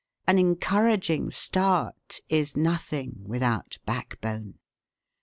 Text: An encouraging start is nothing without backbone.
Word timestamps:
An 0.25 0.39
encouraging 0.39 1.29
start 1.29 2.21
is 2.27 2.57
nothing 2.57 3.19
without 3.23 3.77
backbone. 3.85 4.55